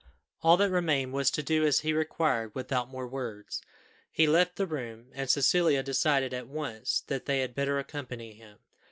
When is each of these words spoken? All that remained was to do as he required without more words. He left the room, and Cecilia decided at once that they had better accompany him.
All 0.41 0.57
that 0.57 0.71
remained 0.71 1.13
was 1.13 1.29
to 1.29 1.43
do 1.43 1.63
as 1.63 1.81
he 1.81 1.93
required 1.93 2.55
without 2.55 2.89
more 2.89 3.05
words. 3.07 3.61
He 4.11 4.25
left 4.25 4.55
the 4.55 4.65
room, 4.65 5.11
and 5.13 5.29
Cecilia 5.29 5.83
decided 5.83 6.33
at 6.33 6.47
once 6.47 7.03
that 7.05 7.25
they 7.27 7.41
had 7.41 7.53
better 7.53 7.77
accompany 7.77 8.33
him. 8.33 8.57